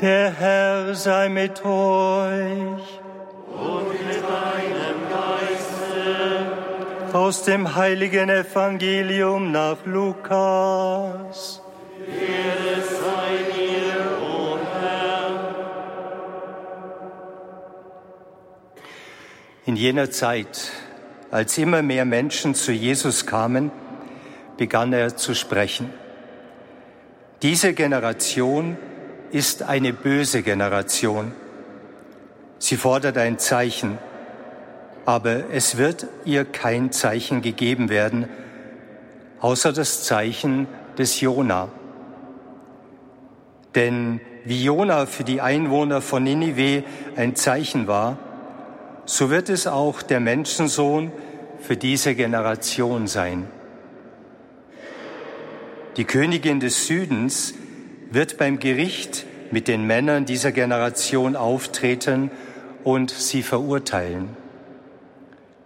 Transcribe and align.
Der 0.00 0.32
Herr 0.32 0.94
sei 0.96 1.28
mit 1.28 1.64
euch. 1.64 3.00
Und 3.48 4.06
mit 4.06 4.22
deinem 4.22 5.08
Geiste. 5.08 7.16
Aus 7.16 7.44
dem 7.44 7.76
heiligen 7.76 8.28
Evangelium 8.28 9.52
nach 9.52 9.76
Lukas. 9.84 11.62
Ehre 12.08 12.82
sei 12.82 13.44
dir, 13.54 14.18
o 14.20 14.58
Herr. 14.80 15.54
In 19.64 19.76
jener 19.76 20.10
Zeit, 20.10 20.72
als 21.30 21.56
immer 21.56 21.82
mehr 21.82 22.04
Menschen 22.04 22.56
zu 22.56 22.72
Jesus 22.72 23.26
kamen, 23.26 23.70
begann 24.56 24.92
er 24.92 25.16
zu 25.16 25.34
sprechen. 25.34 25.92
Diese 27.42 27.74
Generation 27.74 28.76
ist 29.34 29.64
eine 29.64 29.92
böse 29.92 30.42
Generation. 30.44 31.32
Sie 32.60 32.76
fordert 32.76 33.18
ein 33.18 33.40
Zeichen, 33.40 33.98
aber 35.06 35.50
es 35.50 35.76
wird 35.76 36.06
ihr 36.24 36.44
kein 36.44 36.92
Zeichen 36.92 37.42
gegeben 37.42 37.88
werden, 37.88 38.28
außer 39.40 39.72
das 39.72 40.04
Zeichen 40.04 40.68
des 40.96 41.20
Jona. 41.20 41.68
Denn 43.74 44.20
wie 44.44 44.62
Jona 44.62 45.04
für 45.06 45.24
die 45.24 45.40
Einwohner 45.40 46.00
von 46.00 46.22
Ninive 46.22 46.84
ein 47.16 47.34
Zeichen 47.34 47.88
war, 47.88 48.18
so 49.04 49.30
wird 49.30 49.48
es 49.48 49.66
auch 49.66 50.02
der 50.02 50.20
Menschensohn 50.20 51.10
für 51.58 51.76
diese 51.76 52.14
Generation 52.14 53.08
sein. 53.08 53.48
Die 55.96 56.04
Königin 56.04 56.60
des 56.60 56.86
Südens 56.86 57.54
wird 58.10 58.38
beim 58.38 58.58
Gericht 58.58 59.26
mit 59.50 59.68
den 59.68 59.86
Männern 59.86 60.24
dieser 60.24 60.52
Generation 60.52 61.36
auftreten 61.36 62.30
und 62.82 63.10
sie 63.10 63.42
verurteilen. 63.42 64.30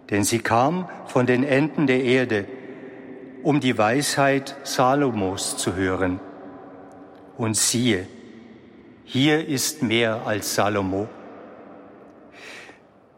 Denn 0.09 0.23
sie 0.23 0.39
kam 0.39 0.89
von 1.07 1.25
den 1.25 1.43
Enden 1.43 1.87
der 1.87 2.03
Erde, 2.03 2.45
um 3.43 3.59
die 3.59 3.77
Weisheit 3.77 4.55
Salomos 4.63 5.57
zu 5.57 5.75
hören. 5.75 6.19
Und 7.37 7.55
siehe, 7.55 8.07
hier 9.05 9.47
ist 9.47 9.81
mehr 9.81 10.21
als 10.25 10.55
Salomo. 10.55 11.07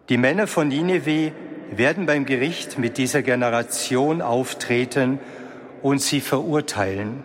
Die 0.10 0.18
Männer 0.18 0.48
von 0.48 0.68
Nineveh 0.68 1.32
werden 1.72 2.06
beim 2.06 2.26
Gericht 2.26 2.78
mit 2.78 2.98
dieser 2.98 3.22
Generation 3.22 4.22
auftreten 4.22 5.20
und 5.82 6.02
sie 6.02 6.22
verurteilen. 6.22 7.24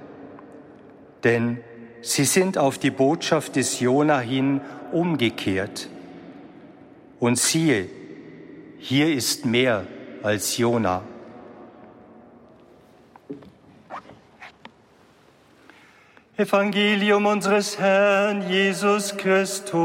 Denn 1.25 1.59
sie 2.07 2.25
sind 2.25 2.57
auf 2.57 2.79
die 2.79 2.91
Botschaft 2.91 3.57
des 3.57 3.81
Jona 3.81 4.21
hin 4.21 4.61
umgekehrt. 4.93 5.89
Und 7.19 7.39
siehe, 7.39 7.89
hier 8.79 9.13
ist 9.13 9.45
mehr 9.45 9.87
als 10.23 10.57
Jona. 10.57 11.03
Evangelium 16.37 17.25
unseres 17.27 17.79
Herrn 17.79 18.47
Jesus 18.49 19.17
Christus. 19.17 19.77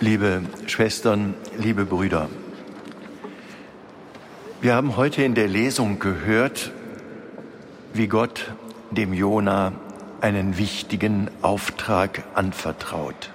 Liebe 0.00 0.42
Schwestern, 0.66 1.34
liebe 1.58 1.84
Brüder, 1.84 2.30
wir 4.68 4.74
haben 4.74 4.98
heute 4.98 5.22
in 5.22 5.34
der 5.34 5.48
Lesung 5.48 5.98
gehört, 5.98 6.72
wie 7.94 8.06
Gott 8.06 8.52
dem 8.90 9.14
Jona 9.14 9.72
einen 10.20 10.58
wichtigen 10.58 11.30
Auftrag 11.40 12.24
anvertraut. 12.34 13.30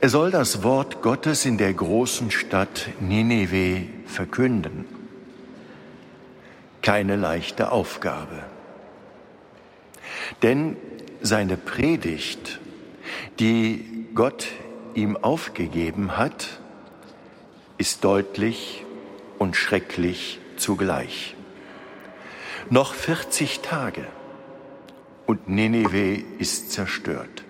Er 0.00 0.08
soll 0.08 0.30
das 0.30 0.62
Wort 0.62 1.02
Gottes 1.02 1.44
in 1.44 1.58
der 1.58 1.74
großen 1.74 2.30
Stadt 2.30 2.88
Nineveh 3.00 3.82
verkünden. 4.06 4.86
Keine 6.80 7.16
leichte 7.16 7.70
Aufgabe. 7.70 8.44
Denn 10.42 10.78
seine 11.20 11.58
Predigt, 11.58 12.60
die 13.40 14.06
Gott 14.14 14.46
ihm 14.94 15.18
aufgegeben 15.18 16.16
hat, 16.16 16.60
ist 17.76 18.04
deutlich 18.04 18.84
und 19.38 19.56
schrecklich 19.56 20.40
zugleich. 20.56 21.34
Noch 22.70 22.94
40 22.94 23.60
Tage 23.60 24.06
und 25.26 25.48
Nineveh 25.48 26.24
ist 26.38 26.72
zerstört. 26.72 27.44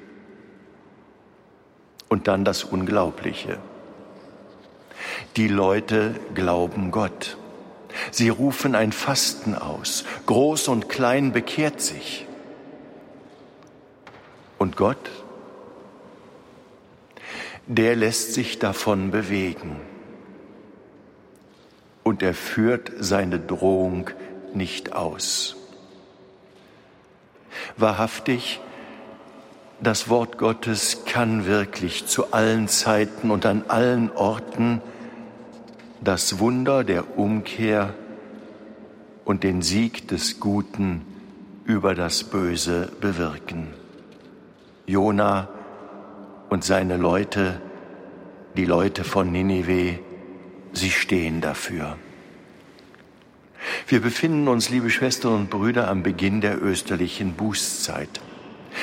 Und 2.08 2.28
dann 2.28 2.44
das 2.44 2.64
Unglaubliche. 2.64 3.58
Die 5.36 5.48
Leute 5.48 6.14
glauben 6.34 6.90
Gott. 6.90 7.36
Sie 8.10 8.28
rufen 8.28 8.74
ein 8.74 8.92
Fasten 8.92 9.54
aus. 9.54 10.04
Groß 10.26 10.68
und 10.68 10.88
klein 10.88 11.32
bekehrt 11.32 11.80
sich. 11.80 12.26
Und 14.58 14.76
Gott 14.76 15.10
der 17.66 17.96
lässt 17.96 18.34
sich 18.34 18.58
davon 18.58 19.10
bewegen. 19.10 19.80
Und 22.04 22.22
er 22.22 22.34
führt 22.34 22.92
seine 23.00 23.40
Drohung 23.40 24.10
nicht 24.54 24.92
aus. 24.92 25.56
Wahrhaftig, 27.76 28.60
das 29.80 30.08
Wort 30.08 30.38
Gottes 30.38 31.04
kann 31.04 31.46
wirklich 31.46 32.06
zu 32.06 32.32
allen 32.32 32.68
Zeiten 32.68 33.30
und 33.30 33.44
an 33.46 33.64
allen 33.68 34.10
Orten 34.12 34.80
das 36.00 36.38
Wunder 36.38 36.84
der 36.84 37.18
Umkehr 37.18 37.94
und 39.24 39.42
den 39.42 39.62
Sieg 39.62 40.06
des 40.08 40.38
Guten 40.38 41.02
über 41.64 41.94
das 41.94 42.24
Böse 42.24 42.92
bewirken. 43.00 43.68
Jona 44.86 45.48
und 46.50 46.62
seine 46.62 46.98
Leute, 46.98 47.60
die 48.56 48.66
Leute 48.66 49.02
von 49.02 49.32
Ninive, 49.32 49.98
sie 50.76 50.90
stehen 50.90 51.40
dafür. 51.40 51.96
Wir 53.86 54.00
befinden 54.00 54.48
uns, 54.48 54.68
liebe 54.68 54.90
Schwestern 54.90 55.34
und 55.34 55.50
Brüder, 55.50 55.88
am 55.88 56.02
Beginn 56.02 56.40
der 56.40 56.62
österlichen 56.62 57.34
Bußzeit. 57.34 58.08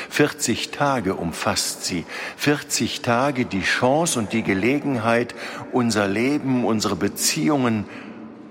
40 0.09 0.71
Tage 0.71 1.15
umfasst 1.15 1.85
sie, 1.85 2.05
40 2.37 3.01
Tage 3.01 3.45
die 3.45 3.61
Chance 3.61 4.17
und 4.19 4.33
die 4.33 4.43
Gelegenheit, 4.43 5.35
unser 5.71 6.07
Leben, 6.07 6.65
unsere 6.65 6.95
Beziehungen, 6.95 7.85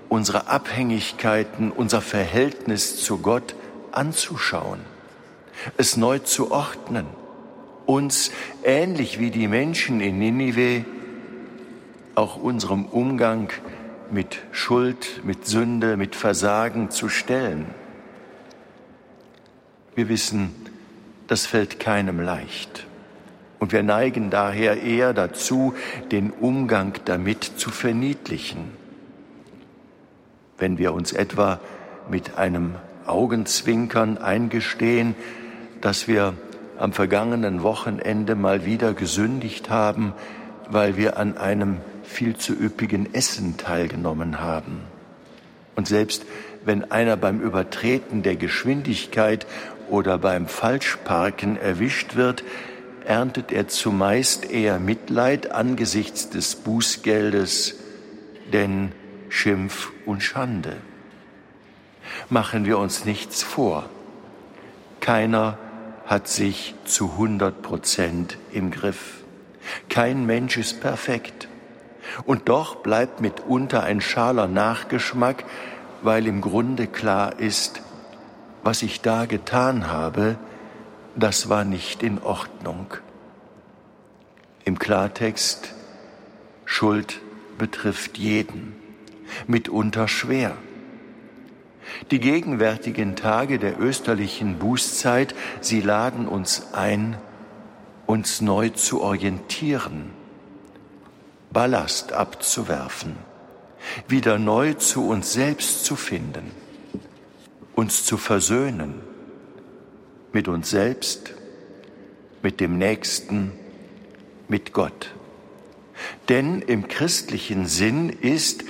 unsere 0.07 0.47
Abhängigkeiten, 0.47 1.71
unser 1.71 2.01
Verhältnis 2.01 3.03
zu 3.03 3.17
Gott 3.17 3.55
anzuschauen, 3.91 4.79
es 5.77 5.97
neu 5.97 6.19
zu 6.19 6.51
ordnen 6.51 7.07
uns, 7.85 8.31
ähnlich 8.63 9.19
wie 9.19 9.31
die 9.31 9.47
Menschen 9.47 10.01
in 10.01 10.19
Ninive, 10.19 10.85
auch 12.21 12.37
unserem 12.37 12.85
Umgang 12.85 13.49
mit 14.11 14.37
Schuld, 14.51 15.21
mit 15.23 15.47
Sünde, 15.47 15.97
mit 15.97 16.15
Versagen 16.15 16.91
zu 16.91 17.09
stellen. 17.09 17.65
Wir 19.95 20.07
wissen, 20.07 20.53
das 21.25 21.47
fällt 21.47 21.79
keinem 21.79 22.19
leicht. 22.19 22.85
Und 23.57 23.71
wir 23.71 23.81
neigen 23.81 24.29
daher 24.29 24.83
eher 24.83 25.13
dazu, 25.13 25.73
den 26.11 26.29
Umgang 26.29 26.93
damit 27.05 27.43
zu 27.43 27.71
verniedlichen. 27.71 28.71
Wenn 30.59 30.77
wir 30.77 30.93
uns 30.93 31.13
etwa 31.13 31.59
mit 32.07 32.37
einem 32.37 32.75
Augenzwinkern 33.07 34.19
eingestehen, 34.19 35.15
dass 35.81 36.07
wir 36.07 36.35
am 36.77 36.93
vergangenen 36.93 37.63
Wochenende 37.63 38.35
mal 38.35 38.63
wieder 38.63 38.93
gesündigt 38.93 39.71
haben, 39.71 40.13
weil 40.69 40.97
wir 40.97 41.17
an 41.17 41.37
einem 41.37 41.77
viel 42.03 42.35
zu 42.35 42.53
üppigen 42.53 43.13
Essen 43.13 43.57
teilgenommen 43.57 44.39
haben. 44.39 44.81
Und 45.75 45.87
selbst 45.87 46.25
wenn 46.65 46.91
einer 46.91 47.17
beim 47.17 47.41
Übertreten 47.41 48.23
der 48.23 48.35
Geschwindigkeit 48.35 49.47
oder 49.89 50.17
beim 50.17 50.47
Falschparken 50.47 51.57
erwischt 51.57 52.15
wird, 52.15 52.43
erntet 53.05 53.51
er 53.51 53.67
zumeist 53.67 54.49
eher 54.49 54.79
Mitleid 54.79 55.51
angesichts 55.51 56.29
des 56.29 56.55
Bußgeldes, 56.55 57.75
denn 58.53 58.91
Schimpf 59.29 59.91
und 60.05 60.21
Schande. 60.21 60.77
Machen 62.29 62.65
wir 62.65 62.77
uns 62.77 63.05
nichts 63.05 63.43
vor. 63.43 63.89
Keiner 64.99 65.57
hat 66.05 66.27
sich 66.27 66.75
zu 66.85 67.11
100 67.11 67.61
Prozent 67.61 68.37
im 68.51 68.69
Griff. 68.69 69.23
Kein 69.89 70.25
Mensch 70.25 70.57
ist 70.57 70.81
perfekt. 70.81 71.47
Und 72.25 72.49
doch 72.49 72.77
bleibt 72.77 73.21
mitunter 73.21 73.83
ein 73.83 74.01
schaler 74.01 74.47
Nachgeschmack, 74.47 75.45
weil 76.01 76.27
im 76.27 76.41
Grunde 76.41 76.87
klar 76.87 77.39
ist, 77.39 77.81
was 78.63 78.81
ich 78.81 79.01
da 79.01 79.25
getan 79.25 79.87
habe, 79.87 80.37
das 81.15 81.49
war 81.49 81.63
nicht 81.63 82.03
in 82.03 82.21
Ordnung. 82.21 82.93
Im 84.63 84.79
Klartext, 84.79 85.73
Schuld 86.65 87.21
betrifft 87.57 88.17
jeden, 88.17 88.75
mitunter 89.47 90.07
schwer. 90.07 90.55
Die 92.11 92.19
gegenwärtigen 92.19 93.15
Tage 93.15 93.59
der 93.59 93.79
österlichen 93.79 94.59
Bußzeit, 94.59 95.35
sie 95.59 95.81
laden 95.81 96.27
uns 96.27 96.73
ein, 96.73 97.17
uns 98.05 98.41
neu 98.41 98.69
zu 98.69 99.01
orientieren, 99.01 100.11
Ballast 101.51 102.13
abzuwerfen, 102.13 103.17
wieder 104.07 104.39
neu 104.39 104.73
zu 104.75 105.07
uns 105.07 105.33
selbst 105.33 105.83
zu 105.83 105.95
finden, 105.95 106.51
uns 107.75 108.05
zu 108.05 108.17
versöhnen 108.17 109.01
mit 110.33 110.47
uns 110.47 110.69
selbst, 110.69 111.33
mit 112.41 112.59
dem 112.59 112.77
Nächsten, 112.77 113.51
mit 114.47 114.71
Gott. 114.71 115.13
Denn 116.29 116.61
im 116.61 116.87
christlichen 116.87 117.67
Sinn 117.67 118.09
ist, 118.09 118.63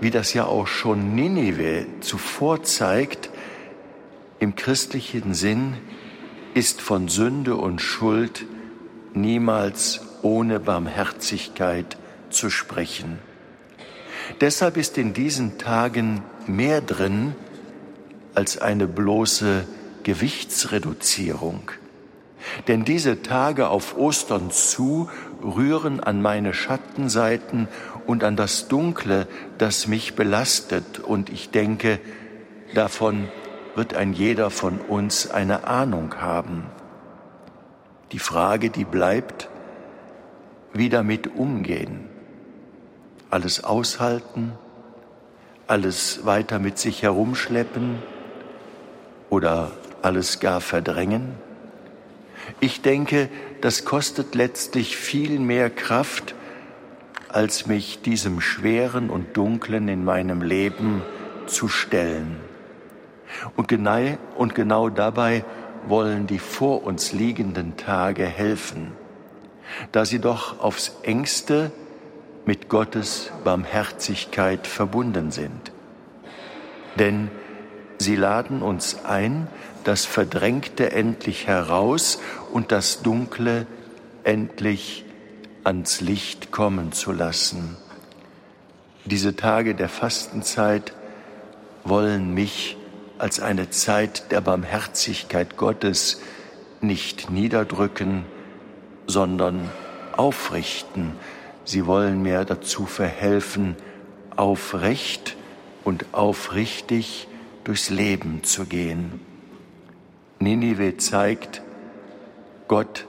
wie 0.00 0.10
das 0.10 0.32
ja 0.34 0.46
auch 0.46 0.66
schon 0.66 1.14
Ninive 1.14 1.86
zuvor 2.00 2.62
zeigt, 2.62 3.30
im 4.38 4.56
christlichen 4.56 5.34
Sinn 5.34 5.74
ist 6.54 6.80
von 6.80 7.08
Sünde 7.08 7.56
und 7.56 7.80
Schuld 7.80 8.46
niemals 9.14 10.00
ohne 10.22 10.60
Barmherzigkeit 10.60 11.96
zu 12.30 12.50
sprechen. 12.50 13.18
Deshalb 14.40 14.76
ist 14.76 14.98
in 14.98 15.12
diesen 15.12 15.58
Tagen 15.58 16.22
mehr 16.46 16.80
drin 16.80 17.34
als 18.34 18.58
eine 18.58 18.86
bloße 18.86 19.66
Gewichtsreduzierung. 20.02 21.70
Denn 22.68 22.84
diese 22.84 23.22
Tage 23.22 23.68
auf 23.68 23.96
Ostern 23.96 24.50
zu 24.50 25.10
rühren 25.42 26.00
an 26.00 26.22
meine 26.22 26.54
Schattenseiten 26.54 27.68
und 28.06 28.22
an 28.22 28.36
das 28.36 28.68
Dunkle, 28.68 29.26
das 29.58 29.86
mich 29.86 30.14
belastet. 30.14 31.00
Und 31.00 31.28
ich 31.28 31.50
denke, 31.50 31.98
davon 32.74 33.28
wird 33.74 33.94
ein 33.94 34.12
jeder 34.12 34.50
von 34.50 34.80
uns 34.80 35.30
eine 35.30 35.66
Ahnung 35.66 36.14
haben. 36.20 36.66
Die 38.12 38.18
Frage, 38.18 38.70
die 38.70 38.84
bleibt, 38.84 39.50
wie 40.72 40.88
damit 40.88 41.26
umgehen. 41.36 42.08
Alles 43.30 43.64
aushalten, 43.64 44.52
alles 45.66 46.24
weiter 46.24 46.58
mit 46.58 46.78
sich 46.78 47.02
herumschleppen 47.02 48.02
oder 49.30 49.72
alles 50.02 50.40
gar 50.40 50.60
verdrängen? 50.60 51.34
Ich 52.60 52.82
denke, 52.82 53.28
das 53.60 53.84
kostet 53.84 54.34
letztlich 54.34 54.96
viel 54.96 55.40
mehr 55.40 55.70
Kraft, 55.70 56.34
als 57.28 57.66
mich 57.66 58.00
diesem 58.02 58.40
Schweren 58.40 59.10
und 59.10 59.36
Dunklen 59.36 59.88
in 59.88 60.04
meinem 60.04 60.42
Leben 60.42 61.02
zu 61.46 61.68
stellen. 61.68 62.36
Und 63.56 63.68
genau, 63.68 64.16
und 64.36 64.54
genau 64.54 64.88
dabei 64.88 65.44
wollen 65.86 66.26
die 66.26 66.38
vor 66.38 66.84
uns 66.84 67.12
liegenden 67.12 67.76
Tage 67.76 68.24
helfen, 68.24 68.92
da 69.92 70.04
sie 70.04 70.20
doch 70.20 70.60
aufs 70.60 70.96
engste 71.02 71.72
mit 72.46 72.68
Gottes 72.68 73.30
Barmherzigkeit 73.44 74.66
verbunden 74.66 75.30
sind. 75.30 75.72
Denn 76.98 77.30
sie 77.98 78.16
laden 78.16 78.62
uns 78.62 79.04
ein, 79.04 79.48
das 79.84 80.04
Verdrängte 80.06 80.92
endlich 80.92 81.46
heraus 81.46 82.20
und 82.52 82.72
das 82.72 83.02
Dunkle 83.02 83.66
endlich 84.24 85.04
ans 85.64 86.00
Licht 86.00 86.52
kommen 86.52 86.92
zu 86.92 87.12
lassen. 87.12 87.76
Diese 89.04 89.36
Tage 89.36 89.74
der 89.74 89.88
Fastenzeit 89.88 90.94
wollen 91.84 92.32
mich 92.34 92.76
als 93.18 93.40
eine 93.40 93.70
Zeit 93.70 94.30
der 94.30 94.40
Barmherzigkeit 94.40 95.56
Gottes 95.56 96.20
nicht 96.80 97.30
niederdrücken, 97.30 98.24
sondern 99.06 99.70
aufrichten. 100.16 101.12
Sie 101.66 101.84
wollen 101.86 102.22
mir 102.22 102.44
dazu 102.44 102.86
verhelfen, 102.86 103.74
aufrecht 104.36 105.36
und 105.82 106.06
aufrichtig 106.12 107.26
durchs 107.64 107.90
Leben 107.90 108.44
zu 108.44 108.66
gehen. 108.66 109.20
Ninive 110.38 110.96
zeigt, 110.96 111.62
Gott 112.68 113.06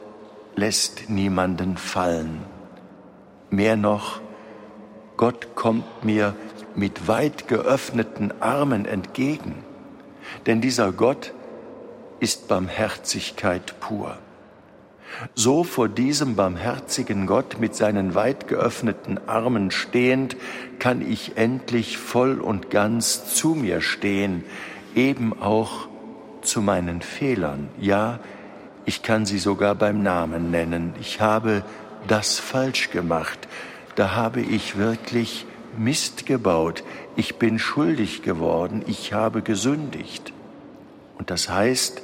lässt 0.56 1.08
niemanden 1.08 1.78
fallen. 1.78 2.42
Mehr 3.52 3.78
noch, 3.78 4.22
Gott 5.18 5.54
kommt 5.54 6.04
mir 6.04 6.36
mit 6.76 7.08
weit 7.08 7.48
geöffneten 7.48 8.34
Armen 8.42 8.86
entgegen, 8.86 9.64
denn 10.48 10.62
dieser 10.62 10.92
Gott 10.92 11.32
ist 12.20 12.48
Barmherzigkeit 12.48 13.80
pur. 13.80 14.18
So 15.36 15.64
vor 15.64 15.90
diesem 15.90 16.36
barmherzigen 16.36 17.26
Gott 17.26 17.60
mit 17.60 17.76
seinen 17.76 18.16
weit 18.16 18.48
geöffneten 18.48 19.20
Armen 19.28 19.72
stehend, 19.72 20.36
kann 20.80 21.02
ich 21.02 21.38
endlich 21.38 21.98
voll 21.98 22.40
und 22.40 22.70
ganz 22.70 23.34
zu 23.34 23.50
mir 23.50 23.82
stehen, 23.82 24.44
eben 24.96 25.40
auch 25.42 25.88
zu 26.42 26.62
meinen 26.62 27.02
Fehlern. 27.02 27.70
Ja, 27.80 28.20
ich 28.86 29.02
kann 29.02 29.26
sie 29.26 29.40
sogar 29.40 29.76
beim 29.76 30.02
Namen 30.02 30.50
nennen. 30.52 30.94
Ich 31.02 31.20
habe 31.20 31.64
das 32.08 32.40
falsch 32.40 32.90
gemacht. 32.92 33.48
Da 33.96 34.16
habe 34.16 34.42
ich 34.42 34.78
wirklich 34.78 35.46
Mist 35.78 36.26
gebaut. 36.26 36.84
Ich 37.16 37.36
bin 37.36 37.60
schuldig 37.60 38.22
geworden. 38.22 38.84
Ich 38.88 39.14
habe 39.14 39.42
gesündigt. 39.42 40.32
Und 41.18 41.32
das 41.32 41.50
heißt, 41.50 42.02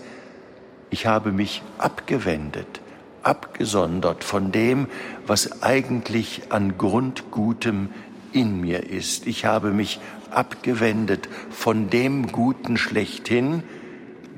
ich 0.89 1.07
habe 1.07 1.31
mich 1.31 1.63
abgewendet, 1.77 2.81
abgesondert 3.23 4.23
von 4.23 4.51
dem, 4.51 4.87
was 5.25 5.63
eigentlich 5.63 6.43
an 6.49 6.77
Grundgutem 6.77 7.89
in 8.31 8.59
mir 8.59 8.89
ist. 8.89 9.27
Ich 9.27 9.45
habe 9.45 9.71
mich 9.71 9.99
abgewendet 10.31 11.29
von 11.49 11.89
dem 11.89 12.31
Guten 12.31 12.77
schlechthin, 12.77 13.63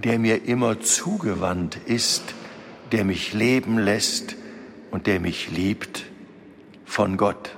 der 0.03 0.19
mir 0.19 0.45
immer 0.45 0.81
zugewandt 0.81 1.77
ist, 1.85 2.23
der 2.91 3.05
mich 3.05 3.33
leben 3.33 3.79
lässt 3.79 4.35
und 4.91 5.07
der 5.07 5.19
mich 5.19 5.49
liebt 5.51 6.05
von 6.85 7.17
Gott. 7.17 7.55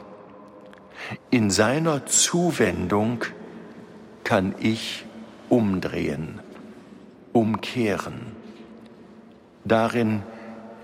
In 1.29 1.51
seiner 1.51 2.05
Zuwendung 2.05 3.23
kann 4.23 4.55
ich 4.59 5.05
umdrehen, 5.49 6.39
umkehren. 7.33 8.35
Darin 9.63 10.23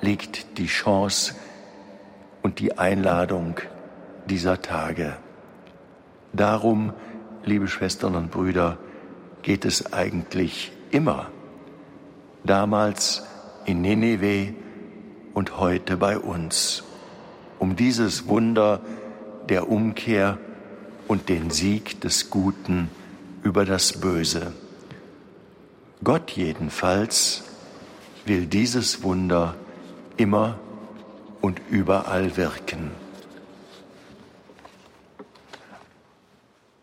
liegt 0.03 0.57
die 0.57 0.67
Chance 0.67 1.33
und 2.41 2.59
die 2.59 2.77
Einladung 2.77 3.61
dieser 4.25 4.61
Tage. 4.61 5.15
Darum, 6.33 6.91
liebe 7.45 7.69
Schwestern 7.69 8.15
und 8.15 8.29
Brüder, 8.29 8.77
geht 9.43 9.63
es 9.63 9.93
eigentlich 9.93 10.73
immer 10.91 11.27
damals 12.43 13.23
in 13.65 13.81
Nineveh 13.81 14.53
und 15.33 15.57
heute 15.57 15.95
bei 15.95 16.17
uns, 16.17 16.83
um 17.57 17.77
dieses 17.77 18.27
Wunder 18.27 18.81
der 19.47 19.69
Umkehr 19.69 20.37
und 21.07 21.29
den 21.29 21.49
Sieg 21.49 22.01
des 22.01 22.29
Guten 22.29 22.89
über 23.41 23.63
das 23.63 24.01
Böse. 24.01 24.51
Gott 26.03 26.31
jedenfalls 26.31 27.45
will 28.25 28.47
dieses 28.47 29.01
Wunder 29.03 29.55
immer 30.17 30.59
und 31.41 31.59
überall 31.69 32.37
wirken. 32.37 32.91